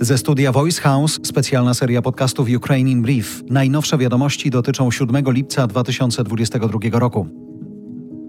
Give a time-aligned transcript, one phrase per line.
[0.00, 3.42] Ze studia Voice House specjalna seria podcastów Ukraine in Brief.
[3.50, 7.26] Najnowsze wiadomości dotyczą 7 lipca 2022 roku.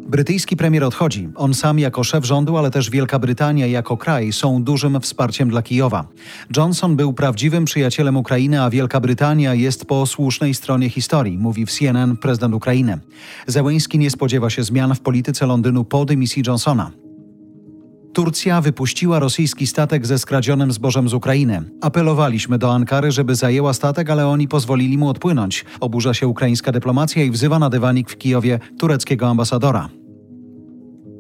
[0.08, 1.30] Brytyjski premier odchodzi.
[1.36, 5.62] On sam jako szef rządu, ale też Wielka Brytania jako kraj są dużym wsparciem dla
[5.62, 6.08] Kijowa.
[6.58, 11.72] Johnson był prawdziwym przyjacielem Ukrainy, a Wielka Brytania jest po słusznej stronie historii, mówi w
[11.72, 13.00] CNN prezydent Ukrainy.
[13.48, 16.92] Zełęński nie spodziewa się zmian w polityce Londynu po dymisji Johnsona.
[18.18, 21.64] Turcja wypuściła rosyjski statek ze skradzionym zbożem z Ukrainy.
[21.82, 25.66] Apelowaliśmy do Ankary, żeby zajęła statek, ale oni pozwolili mu odpłynąć.
[25.80, 29.90] Oburza się ukraińska dyplomacja i wzywa na dywanik w Kijowie tureckiego ambasadora.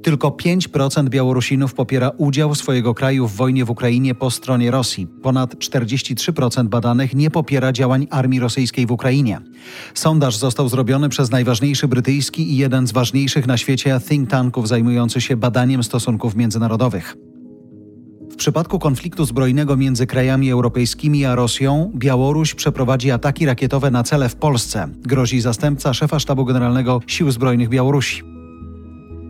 [0.03, 5.07] Tylko 5% Białorusinów popiera udział swojego kraju w wojnie w Ukrainie po stronie Rosji.
[5.07, 9.41] Ponad 43% badanych nie popiera działań armii rosyjskiej w Ukrainie.
[9.93, 15.21] Sondaż został zrobiony przez najważniejszy brytyjski i jeden z ważniejszych na świecie think tanków zajmujący
[15.21, 17.15] się badaniem stosunków międzynarodowych.
[18.31, 24.29] W przypadku konfliktu zbrojnego między krajami europejskimi a Rosją, Białoruś przeprowadzi ataki rakietowe na cele
[24.29, 28.36] w Polsce, grozi zastępca szefa Sztabu Generalnego Sił Zbrojnych Białorusi.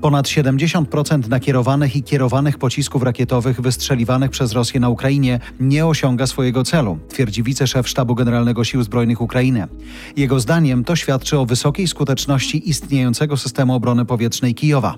[0.01, 6.63] Ponad 70% nakierowanych i kierowanych pocisków rakietowych wystrzeliwanych przez Rosję na Ukrainie nie osiąga swojego
[6.63, 9.67] celu, twierdzi wiceszef Sztabu Generalnego Sił Zbrojnych Ukrainy.
[10.15, 14.97] Jego zdaniem to świadczy o wysokiej skuteczności istniejącego systemu obrony powietrznej Kijowa.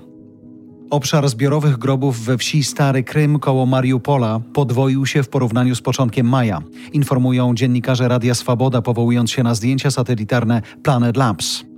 [0.90, 6.28] Obszar zbiorowych grobów we wsi Stary Krym koło Mariupola podwoił się w porównaniu z początkiem
[6.28, 6.62] maja,
[6.92, 11.69] informują dziennikarze Radia Swaboda, powołując się na zdjęcia satelitarne Planet Labs.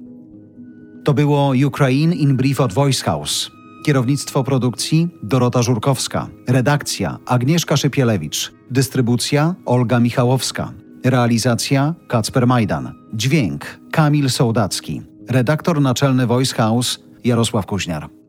[1.05, 3.51] To było Ukraine in Brief od Voice House.
[3.87, 6.29] Kierownictwo produkcji Dorota Żurkowska.
[6.49, 8.53] Redakcja Agnieszka Szypielewicz.
[8.71, 10.73] Dystrybucja Olga Michałowska.
[11.05, 12.93] Realizacja Kacper Majdan.
[13.15, 15.03] Dźwięk Kamil Sołdacki.
[15.29, 18.22] Redaktor naczelny Voice House Jarosław Kuźniar.